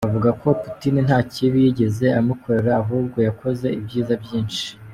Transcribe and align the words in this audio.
Avuga 0.07 0.29
ko 0.41 0.47
‘Putin 0.61 0.95
nta 1.07 1.19
kibi 1.31 1.57
yigeze 1.65 2.05
amukorera 2.19 2.71
ahubwo 2.83 3.17
yakoze 3.27 3.65
ibyiza 3.77 4.13
byinshi.” 4.23 4.65